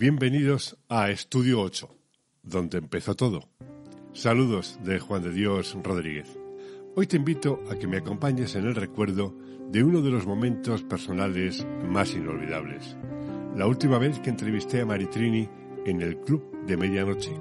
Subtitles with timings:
[0.00, 1.94] Bienvenidos a Estudio 8,
[2.42, 3.50] donde empezó todo.
[4.14, 6.38] Saludos de Juan de Dios Rodríguez.
[6.96, 9.36] Hoy te invito a que me acompañes en el recuerdo
[9.70, 12.96] de uno de los momentos personales más inolvidables.
[13.54, 15.46] La última vez que entrevisté a Maritrini
[15.84, 17.34] en el Club de Medianoche.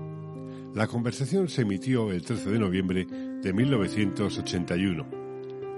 [0.75, 3.05] La conversación se emitió el 13 de noviembre
[3.41, 5.07] de 1981.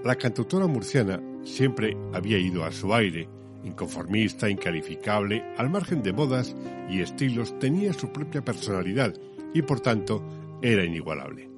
[0.03, 3.29] La cantautora murciana siempre había ido a su aire
[3.63, 6.55] Inconformista, incalificable, al margen de modas
[6.89, 9.13] y estilos, tenía su propia personalidad
[9.53, 10.23] y por tanto
[10.61, 11.49] era inigualable.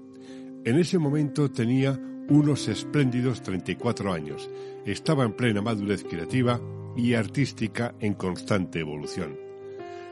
[0.65, 4.49] En ese momento tenía unos espléndidos 34 años,
[4.85, 6.59] estaba en plena madurez creativa
[6.95, 9.37] y artística en constante evolución.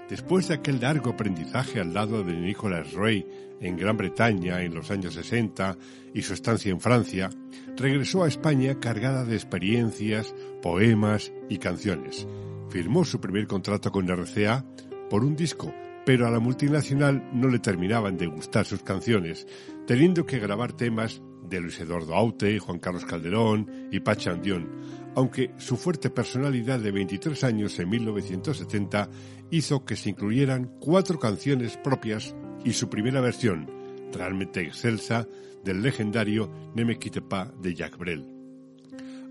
[0.10, 3.26] Después de aquel largo aprendizaje al lado de Nicholas Ray
[3.62, 5.78] en Gran Bretaña en los años 60
[6.14, 7.30] y su estancia en Francia,
[7.78, 12.28] regresó a España cargada de experiencias, poemas y canciones.
[12.70, 14.66] Firmó su primer contrato con RCA
[15.10, 15.74] por un disco,
[16.06, 19.48] pero a la multinacional no le terminaban de gustar sus canciones,
[19.86, 24.70] teniendo que grabar temas de Luis Eduardo Aute, Juan Carlos Calderón y Pacha Andión,
[25.16, 29.10] aunque su fuerte personalidad de 23 años en 1970
[29.52, 33.70] hizo que se incluyeran cuatro canciones propias y su primera versión,
[34.14, 35.28] realmente excelsa,
[35.64, 38.26] del legendario Ne me pas de Jacques Brel.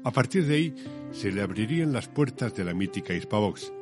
[0.04, 0.74] A partir de ahí
[1.12, 3.72] se le abrirían las puertas de la mítica Hispavox,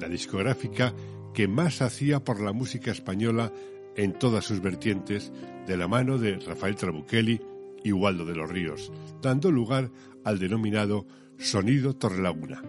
[0.00, 0.94] la discográfica
[1.34, 3.52] que más hacía por la música española
[3.96, 5.32] en todas sus vertientes,
[5.66, 7.40] de la mano de Rafael Trabuchelli
[7.84, 9.90] y Waldo de los Ríos, dando lugar
[10.24, 11.06] al denominado
[11.36, 12.62] Sonido Torrelaguna,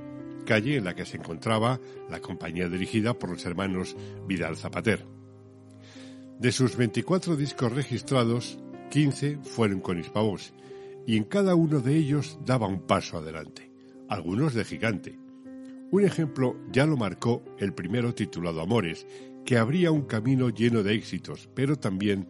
[0.46, 3.96] calle en la que se encontraba la compañía dirigida por los hermanos
[4.28, 5.19] Vidal Zapater.
[6.40, 8.60] De sus 24 discos registrados,
[8.92, 10.54] 15 fueron con Hispavox,
[11.06, 13.70] y en cada uno de ellos daba un paso adelante,
[14.08, 15.20] algunos de gigante.
[15.92, 19.06] Un ejemplo ya lo marcó el primero titulado Amores,
[19.44, 22.26] que abría un camino lleno de éxitos, pero también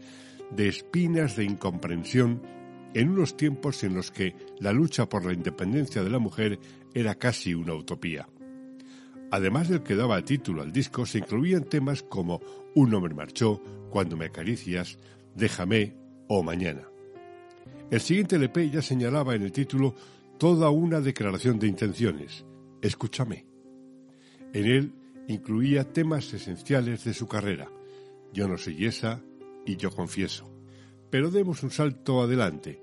[0.49, 2.41] de espinas de incomprensión
[2.95, 6.59] en unos tiempos en los que la lucha por la independencia de la mujer
[6.95, 8.27] era casi una utopía.
[9.31, 12.41] Además del que daba título al disco, se incluían temas como
[12.75, 14.97] Un hombre marchó, Cuando me acaricias,
[15.35, 15.95] Déjame
[16.27, 16.89] o Mañana.
[17.91, 19.95] El siguiente LP ya señalaba en el título
[20.37, 22.45] toda una declaración de intenciones.
[22.81, 23.45] Escúchame.
[24.53, 24.93] En él
[25.27, 27.69] incluía temas esenciales de su carrera.
[28.33, 29.21] Yo no soy esa
[29.65, 30.49] y yo confieso.
[31.09, 32.81] Pero demos un salto adelante,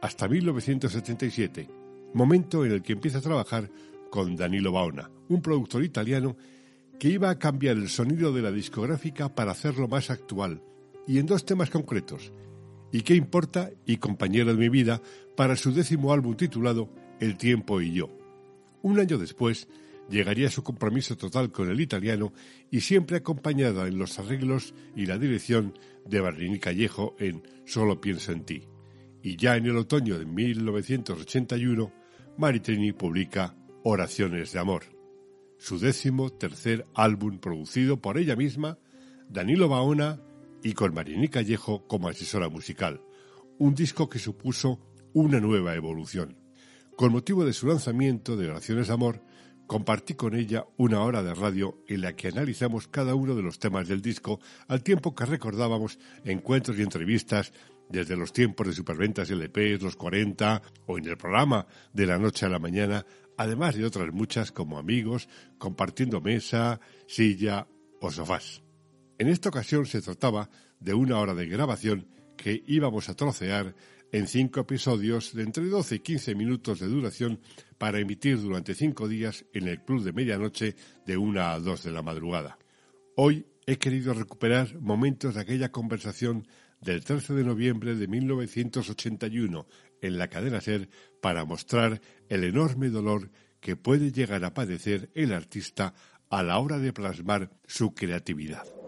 [0.00, 1.68] hasta 1977,
[2.14, 3.70] momento en el que empieza a trabajar
[4.12, 6.36] con Danilo Baona, un productor italiano
[7.00, 10.62] que iba a cambiar el sonido de la discográfica para hacerlo más actual,
[11.08, 12.30] y en dos temas concretos,
[12.92, 13.70] ¿Y qué importa?
[13.86, 15.00] y Compañero de mi vida,
[15.34, 16.90] para su décimo álbum titulado
[17.20, 18.10] El tiempo y yo.
[18.82, 19.66] Un año después,
[20.10, 22.34] llegaría su compromiso total con el italiano
[22.70, 25.72] y siempre acompañada en los arreglos y la dirección
[26.04, 28.68] de Barrini Callejo en Solo pienso en ti.
[29.22, 31.90] Y ya en el otoño de 1981,
[32.36, 34.84] Maritrini publica Oraciones de Amor,
[35.58, 38.78] su décimo tercer álbum producido por ella misma,
[39.28, 40.20] Danilo Baona
[40.62, 43.00] y con Marini Callejo como asesora musical,
[43.58, 44.78] un disco que supuso
[45.14, 46.38] una nueva evolución.
[46.96, 49.24] Con motivo de su lanzamiento de Oraciones de Amor,
[49.66, 53.58] compartí con ella una hora de radio en la que analizamos cada uno de los
[53.58, 54.38] temas del disco
[54.68, 57.52] al tiempo que recordábamos encuentros y entrevistas
[57.88, 62.46] desde los tiempos de superventas LPs, los 40 o en el programa de la noche
[62.46, 63.04] a la mañana,
[63.36, 65.28] además de otras muchas como amigos,
[65.58, 67.66] compartiendo mesa, silla
[68.00, 68.62] o sofás.
[69.18, 70.50] En esta ocasión se trataba
[70.80, 73.74] de una hora de grabación que íbamos a trocear
[74.10, 77.40] en cinco episodios de entre 12 y 15 minutos de duración
[77.78, 80.76] para emitir durante cinco días en el Club de Medianoche
[81.06, 82.58] de una a dos de la madrugada.
[83.16, 86.46] Hoy he querido recuperar momentos de aquella conversación
[86.80, 89.66] del 13 de noviembre de 1981
[90.02, 90.88] en la cadena SER
[91.22, 93.30] para mostrar el enorme dolor
[93.60, 95.94] que puede llegar a padecer el artista
[96.28, 98.81] a la hora de plasmar su creatividad.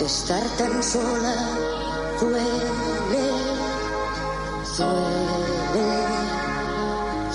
[0.00, 1.34] Estar tan sola
[2.20, 3.26] duele,
[4.76, 5.90] duele,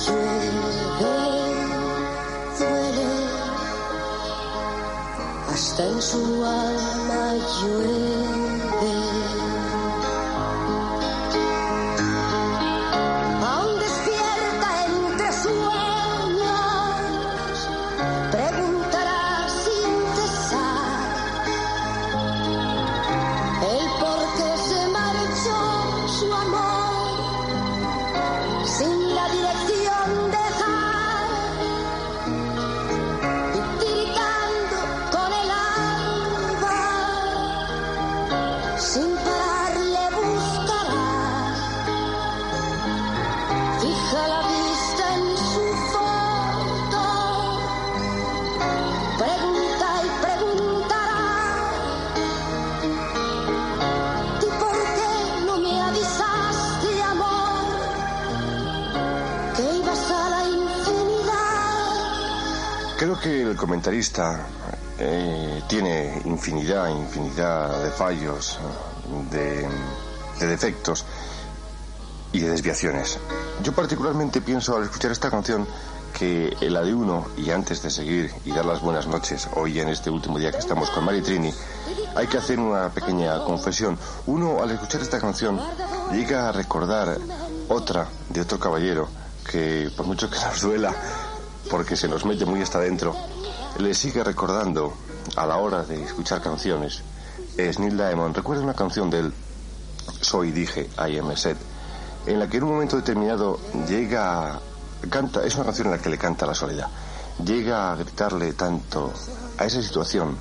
[0.04, 1.14] llueve,
[2.60, 3.10] duele.
[5.52, 8.43] Hasta en su alma llueve.
[63.24, 64.46] Que el comentarista
[65.00, 68.60] eh, tiene infinidad, infinidad de fallos,
[69.32, 69.66] de,
[70.40, 71.06] de defectos
[72.34, 73.18] y de desviaciones.
[73.64, 75.66] Yo particularmente pienso al escuchar esta canción
[76.14, 79.88] que la de uno, y antes de seguir y dar las buenas noches, hoy en
[79.88, 81.54] este último día que estamos con Mari Trini,
[82.16, 83.98] hay que hacer una pequeña confesión.
[84.26, 85.62] Uno al escuchar esta canción
[86.12, 87.18] llega a recordar
[87.70, 89.08] otra de otro caballero
[89.50, 90.94] que por mucho que nos duela,
[91.70, 93.16] porque se nos mete muy hasta adentro,
[93.80, 94.94] le sigue recordando
[95.36, 97.02] a la hora de escuchar canciones.
[97.58, 98.36] Es Neil Diamond.
[98.36, 99.34] Recuerda una canción del
[100.22, 101.58] Soy dije, I am set,
[102.26, 104.60] en la que en un momento determinado llega,
[105.10, 106.88] canta, es una canción en la que le canta la soledad,
[107.44, 109.12] llega a gritarle tanto
[109.58, 110.38] a esa situación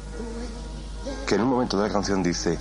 [1.27, 2.59] que en un momento de la canción dice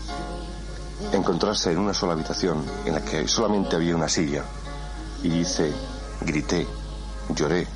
[1.12, 4.44] encontrarse en una sola habitación en la que solamente había una silla
[5.24, 5.74] y dice
[6.22, 6.68] grité,
[7.36, 7.68] lloré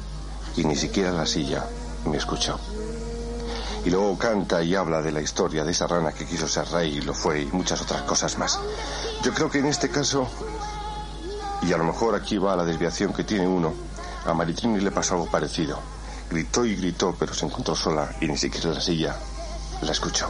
[0.57, 1.66] y ni siquiera la silla
[2.06, 2.60] me escuchó.
[3.86, 6.98] Y luego canta y habla de la historia de esa rana que quiso ser rey
[6.98, 8.60] y lo fue y muchas otras cosas más.
[9.24, 10.28] Yo creo que en este caso,
[11.62, 13.74] y a lo mejor aquí va la desviación que tiene uno,
[14.25, 15.80] a Maritrini le pasó algo parecido.
[16.31, 19.16] Gritó y gritó, pero se encontró sola y ni siquiera la silla
[19.81, 20.30] la escuchó.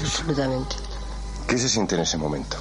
[0.00, 0.76] Absolutamente.
[1.48, 2.56] ¿Qué se siente en ese momento?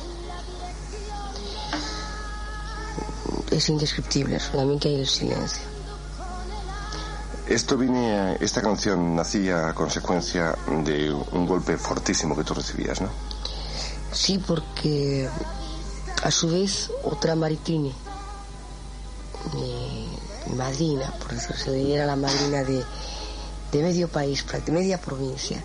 [3.52, 5.73] Es indescriptible, solamente hay el silencio.
[7.48, 13.02] Esto viene, a- esta canción nacía a consecuencia de un golpe fortísimo que tú recibías,
[13.02, 13.10] ¿no?
[14.12, 15.28] Sí, porque
[16.24, 17.94] a su vez otra Maritini,
[19.54, 20.08] mi,
[20.56, 22.84] madrina, por decirse, era la madrina de,
[23.72, 25.62] de medio país, prácti- media provincia,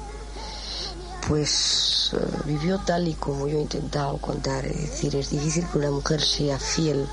[1.28, 4.64] pues eh, vivió tal y como yo he intentado contar.
[4.66, 7.06] Es decir, es difícil que una mujer sea fiel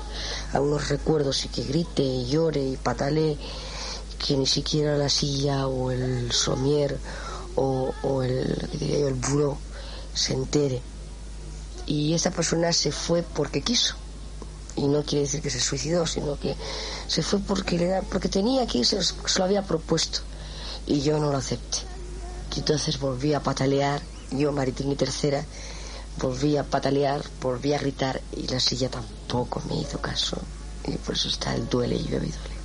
[0.52, 3.38] a unos recuerdos y que grite y llore y patalee
[4.18, 6.98] que ni siquiera la silla o el somier
[7.56, 9.58] o, el, ¿qué diría yo, el buró
[10.16, 10.82] se entere.
[11.86, 13.94] Y esa persona se fue porque quiso.
[14.74, 16.54] Y no quiere decir que se suicidó, sino que
[17.06, 20.20] se fue porque, le porque tenía que irse, se lo había propuesto.
[20.86, 21.78] Y yo no lo acepté.
[22.54, 25.44] Y entonces volví a patalear, yo, Maritini tercera,
[26.18, 30.38] volví a patalear, volví a gritar y la silla tampoco me hizo caso.
[30.86, 32.55] Y por eso está el duele y y duele.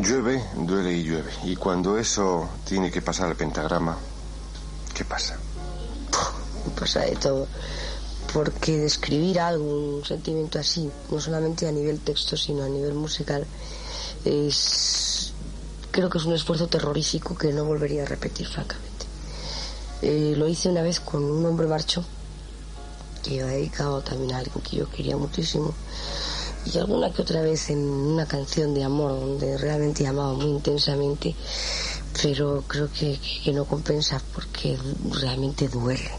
[0.00, 1.30] Llueve, duele y llueve.
[1.44, 3.98] Y cuando eso tiene que pasar al pentagrama,
[4.94, 5.38] ¿qué pasa?
[6.78, 7.46] pasa de todo.
[8.32, 13.46] Porque describir algo, un sentimiento así, no solamente a nivel texto, sino a nivel musical,
[14.24, 15.32] es.
[15.90, 19.06] Creo que es un esfuerzo terrorífico que no volvería a repetir, francamente.
[20.00, 22.04] Eh, lo hice una vez con un hombre marcho,
[23.22, 25.74] que iba dedicado también a algo que yo quería muchísimo,
[26.66, 31.34] y alguna que otra vez en una canción de amor, donde realmente amaba muy intensamente,
[32.22, 34.78] pero creo que, que no compensa porque
[35.10, 36.10] realmente duele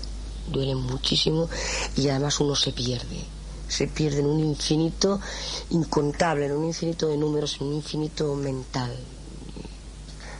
[0.51, 1.49] duele muchísimo
[1.95, 3.23] y además uno se pierde.
[3.67, 5.19] Se pierde en un infinito
[5.69, 8.93] incontable, en un infinito de números, en un infinito mental.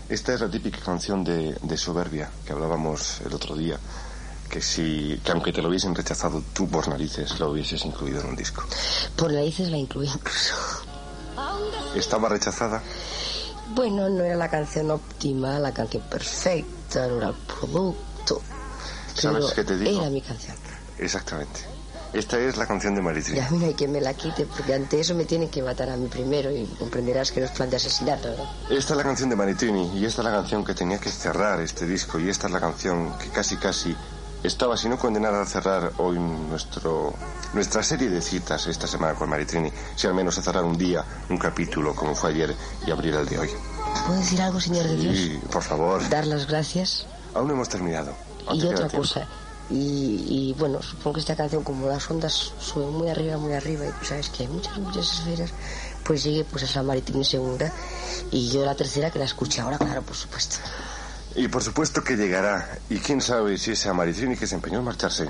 [0.10, 3.79] Esta es la típica canción de soberbia que hablábamos el otro día.
[4.51, 8.27] Que si, que aunque te lo hubiesen rechazado tú por narices, lo hubieses incluido en
[8.27, 8.63] un disco.
[9.15, 10.55] Por narices la incluí incluso.
[11.96, 12.84] Estaba rechazada.
[13.74, 18.41] Bueno, no era la canción óptima, la canción perfecta, no era el producto.
[19.13, 20.01] ¿Sabes qué te digo?
[20.01, 20.58] Era mi canción.
[20.98, 21.62] Exactamente.
[22.12, 23.38] Esta es la canción de Maritrini.
[23.38, 25.63] Y a mí no hay que me la quite, porque ante eso me tienen que
[25.63, 28.75] matar a mí primero y comprenderás que no es plan de asesinato, ¿no?
[28.75, 31.62] Esta es la canción de Maritrini y esta es la canción que tenía que cerrar
[31.62, 33.96] este disco y esta es la canción que casi casi
[34.43, 37.13] estaba, si no condenada a cerrar hoy nuestro,
[37.53, 41.03] nuestra serie de citas esta semana con Maritrini, si al menos a cerrar un día,
[41.29, 42.55] un capítulo como fue ayer
[42.86, 43.50] y abrir el de hoy.
[44.05, 45.15] ¿Puedo decir algo, señor de Dios?
[45.15, 46.07] Sí, por favor.
[46.10, 47.05] Dar las gracias.
[47.33, 48.13] Aún no hemos terminado.
[48.48, 49.27] Aún Y te otra cosa.
[49.69, 53.86] Y, y, bueno, supongo que esta canción, como las ondas suben muy arriba, muy arriba,
[53.86, 55.51] y tú sabes que hay muchas, muchas esferas,
[56.03, 57.71] pues llegue pues a San Martín segunda,
[58.31, 60.57] y yo la tercera que la escuché ahora, claro, por supuesto.
[61.35, 62.77] Y por supuesto que llegará.
[62.89, 65.29] Y quién sabe si ese Maritrini que se empeñó en marcharse.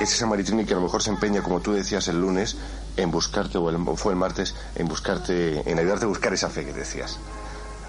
[0.00, 2.56] Es ese Maritrini que a lo mejor se empeña, como tú decías el lunes,
[2.96, 6.64] en buscarte, o, el- fue el martes, en buscarte, en ayudarte a buscar esa fe
[6.64, 7.18] que decías.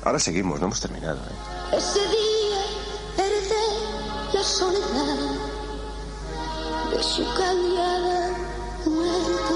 [0.03, 1.17] Ahora seguimos, no hemos terminado.
[1.19, 1.75] ¿eh?
[1.77, 3.65] Ese día heredé
[4.33, 5.17] la soledad
[6.91, 8.31] de su callada
[8.85, 9.53] muerte.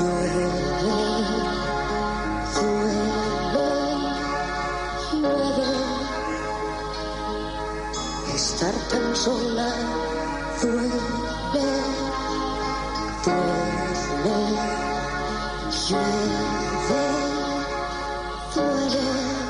[0.00, 0.99] Llueve,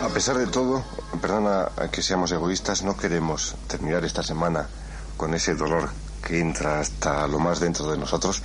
[0.02, 0.84] A pesar de todo,
[1.22, 4.68] perdona que seamos egoístas, no queremos terminar esta semana
[5.16, 5.88] con ese dolor
[6.22, 8.42] que entra hasta lo más dentro de nosotros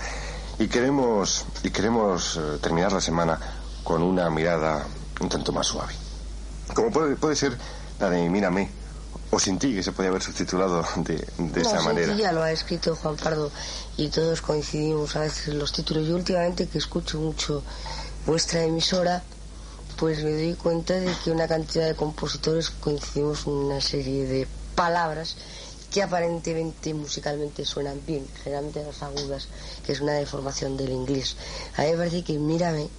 [0.59, 3.37] y queremos y queremos eh, terminar la semana
[3.83, 4.85] con una mirada
[5.19, 5.93] un tanto más suave.
[6.73, 7.57] Como puede, puede ser
[7.99, 8.84] la de Mírame
[9.31, 12.13] o Sin ti, que se podía haber subtitulado de, de no, esa sí, manera.
[12.13, 13.51] sí, ya lo ha escrito Juan Pardo
[13.97, 16.07] y todos coincidimos a veces en los títulos.
[16.07, 17.63] Yo últimamente que escucho mucho
[18.25, 19.23] vuestra emisora,
[19.97, 24.47] pues me doy cuenta de que una cantidad de compositores coincidimos en una serie de
[24.75, 25.35] palabras
[25.91, 29.47] que aparentemente musicalmente suenan bien, generalmente las agudas,
[29.85, 31.37] que es una deformación del inglés.
[31.77, 32.89] A mí me parece que Mírame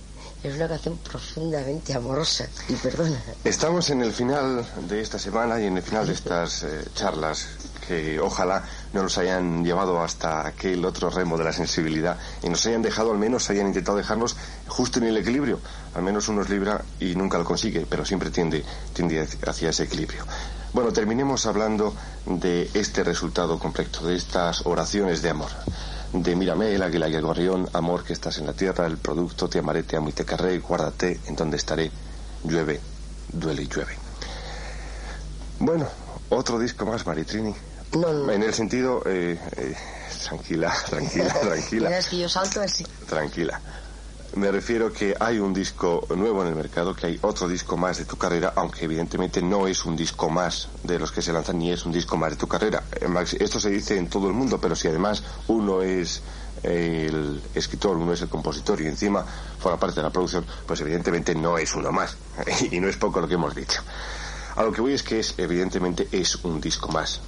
[0.49, 3.21] es una canción profundamente amorosa, y perdona.
[3.45, 7.49] Estamos en el final de esta semana y en el final de estas eh, charlas
[7.87, 12.65] que ojalá no nos hayan llevado hasta aquel otro remo de la sensibilidad y nos
[12.67, 14.37] hayan dejado, al menos hayan intentado dejarnos
[14.69, 15.61] justo en el equilibrio.
[15.95, 19.85] Al menos uno es libra y nunca lo consigue, pero siempre tiende, tiende hacia ese
[19.85, 20.25] equilibrio.
[20.73, 21.95] Bueno, terminemos hablando
[22.27, 25.51] de este resultado completo, de estas oraciones de amor.
[26.23, 29.49] De mírame, el águila y el gorrión, amor que estás en la tierra, el producto,
[29.49, 31.91] te amaré, te amo y te querré, guárdate en donde estaré,
[32.43, 32.81] llueve,
[33.33, 33.93] duele y llueve.
[35.59, 35.87] Bueno,
[36.31, 37.55] otro disco más, Maritrini.
[37.93, 38.33] No, no.
[38.33, 39.77] En el sentido, eh, eh,
[40.25, 42.85] tranquila, tranquila, tranquila, es que yo salto así.
[43.07, 43.61] tranquila.
[44.37, 47.97] Me refiero que hay un disco nuevo en el mercado, que hay otro disco más
[47.97, 51.59] de tu carrera, aunque evidentemente no es un disco más de los que se lanzan,
[51.59, 52.83] ni es un disco más de tu carrera.
[53.01, 53.09] Eh,
[53.41, 56.21] Esto se dice en todo el mundo, pero si además uno es
[56.63, 59.25] el escritor, uno es el compositor y encima
[59.59, 62.17] forma parte de la producción, pues evidentemente no es uno más.
[62.71, 63.81] Y no es poco lo que hemos dicho.
[64.57, 67.21] A lo que voy es que es, evidentemente, es un disco más.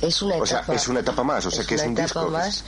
[0.00, 0.74] Es una O sea, etapa.
[0.74, 2.30] es una etapa más, o sea, que es un etapa disco.
[2.30, 2.64] más,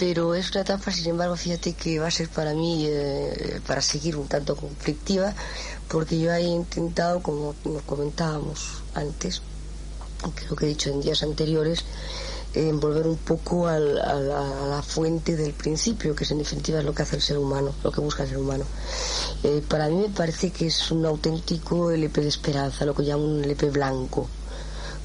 [0.00, 3.82] pero es una etapa, sin embargo, fíjate que va a ser para mí, eh, para
[3.82, 5.34] seguir un tanto conflictiva,
[5.88, 9.42] porque yo he intentado, como nos comentábamos antes,
[10.36, 11.84] creo que he dicho en días anteriores,
[12.54, 17.02] eh, volver un poco a, la, fuente del principio, que es en definitiva lo que
[17.02, 18.64] hace el ser humano, lo que busca el ser humano.
[19.42, 23.24] Eh, para mí me parece que es un auténtico LP de esperanza, lo que llamo
[23.24, 24.26] un LP blanco,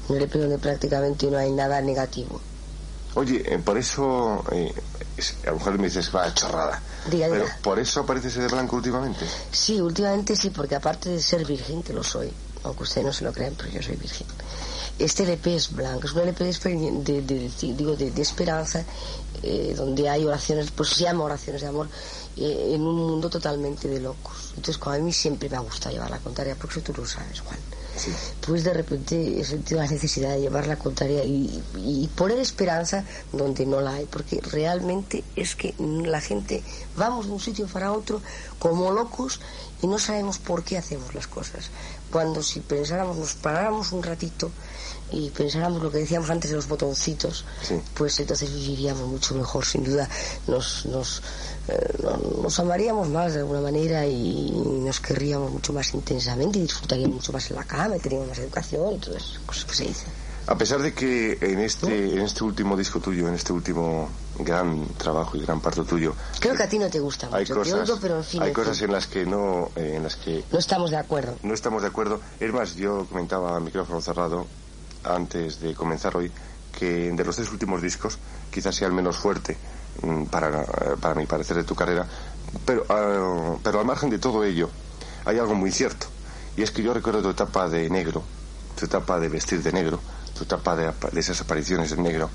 [0.08, 2.40] un LP donde prácticamente no hay nada negativo.
[3.16, 4.72] Oye, eh, por eso, eh,
[5.46, 6.82] a lo mejor me dices, va, chorrada.
[7.10, 7.58] Diga, Pero diga.
[7.62, 9.26] por eso aparece ese de blanco últimamente.
[9.50, 12.30] Sí, últimamente sí, porque aparte de ser virgen, que lo soy,
[12.64, 14.26] aunque ustedes no se lo crean, pero yo soy virgen.
[14.98, 18.84] Este LP es blanco, es un LP de, de- digo, de, de esperanza,
[19.42, 21.88] eh, donde hay oraciones, pues se llama oraciones de amor,
[22.36, 24.48] eh, en un mundo totalmente de locos.
[24.56, 27.06] Entonces, como a mí siempre me ha gustado llevar la contraria, porque eso tú lo
[27.06, 27.58] sabes, Juan.
[27.96, 28.12] Sí.
[28.46, 33.04] Pues de repente he sentido la necesidad de llevar la contraria y, y poner esperanza
[33.32, 36.62] donde no la hay, porque realmente es que la gente
[36.96, 38.20] vamos de un sitio para otro
[38.58, 39.40] como locos
[39.82, 41.70] y no sabemos por qué hacemos las cosas.
[42.10, 44.50] Cuando si pensáramos, nos paráramos un ratito
[45.12, 47.80] y pensáramos lo que decíamos antes de los botoncitos, Sí.
[47.94, 50.08] pues entonces viviríamos mucho mejor, sin duda.
[50.46, 51.22] Nos, nos,
[51.68, 56.62] eh, no- nos amaríamos más de alguna manera y nos querríamos mucho más intensamente y
[56.62, 59.74] disfrutaríamos mucho más en la cama y teníamos más educación y todas esas cosas que
[59.74, 60.08] se dicen.
[60.48, 64.08] A pesar de que en este, en este último disco tuyo, en este último
[64.38, 67.54] gran trabajo y gran parto tuyo, Creo que a ti no te gusta hay mucho,
[67.54, 69.94] te cosas, oigo, pero en fin, hay en cosas fin, en las que no, eh,
[69.96, 71.34] en las que no estamos de acuerdo.
[71.42, 72.20] no estamos de acuerdo.
[72.38, 74.46] Es más, yo comentaba a micrófono cerrado
[75.14, 76.30] antes de comenzar hoy
[76.76, 78.18] que de los tres últimos discos
[78.50, 79.56] quizás sea el menos fuerte
[80.02, 80.64] mm, para,
[81.00, 82.06] para mi parecer de tu carrera,
[82.64, 84.70] pero, ah, pero al margen de todo ello
[85.24, 86.06] hay algo muy cierto,
[86.56, 88.22] y es que yo recuerdo tu etapa de negro,
[88.78, 90.00] tu etapa de vestir de negro,
[90.36, 92.30] tu etapa de, de esas apariciones en negro,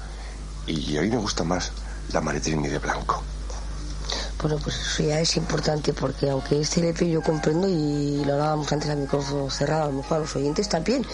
[0.68, 1.72] y a mí me gusta más
[2.12, 3.24] la Maritrini de blanco.
[4.42, 8.72] Bueno, pues eso ya es importante porque aunque este LP yo comprendo y lo hablábamos
[8.72, 11.06] antes a micrófono cerrado, a lo mejor a los oyentes también,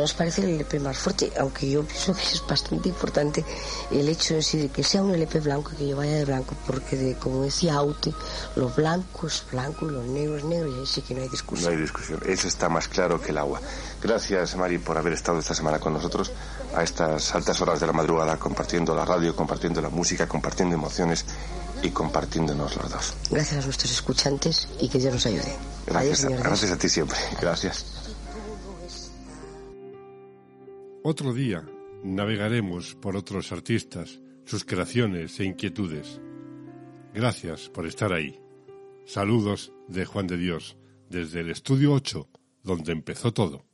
[0.00, 3.44] nos parece el LP más fuerte, aunque yo pienso que es bastante importante
[3.90, 6.54] el hecho de, decir que sea un LP blanco y que yo vaya de blanco,
[6.66, 8.12] porque de, como decía Aute,
[8.56, 11.28] lo blanco es blanco y lo negro es negro y ahí sí que no hay
[11.28, 11.70] discusión.
[11.70, 13.60] No hay discusión, eso está más claro que el agua.
[14.02, 16.30] Gracias Mari por haber estado esta semana con nosotros
[16.74, 21.24] a estas altas horas de la madrugada compartiendo la radio, compartiendo la música, compartiendo emociones
[21.82, 23.14] y compartiéndonos los dos.
[23.30, 25.56] Gracias a nuestros escuchantes y que Dios nos ayude.
[25.86, 27.18] Gracias, Adiós, gracias a ti siempre.
[27.40, 28.07] Gracias.
[31.10, 31.66] Otro día
[32.04, 36.20] navegaremos por otros artistas, sus creaciones e inquietudes.
[37.14, 38.38] Gracias por estar ahí.
[39.06, 40.76] Saludos de Juan de Dios
[41.08, 42.28] desde el estudio 8,
[42.62, 43.67] donde empezó todo.